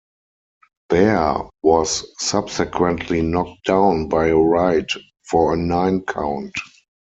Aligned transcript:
Baer 0.89 1.47
was 1.61 2.07
subsequently 2.17 3.21
knocked 3.21 3.65
down 3.65 4.09
by 4.09 4.29
a 4.29 4.35
right 4.35 4.89
for 5.29 5.53
a 5.53 5.57
nine 5.57 6.01
count. 6.07 6.53